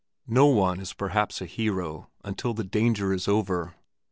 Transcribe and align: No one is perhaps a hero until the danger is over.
No 0.25 0.47
one 0.47 0.79
is 0.79 0.93
perhaps 0.93 1.41
a 1.41 1.45
hero 1.45 2.09
until 2.23 2.55
the 2.55 2.63
danger 2.63 3.13
is 3.13 3.27
over. 3.27 3.75